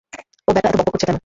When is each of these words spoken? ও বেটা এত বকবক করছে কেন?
ও 0.47 0.55
বেটা 0.55 0.67
এত 0.69 0.75
বকবক 0.77 0.91
করছে 0.93 1.05
কেন? 1.07 1.17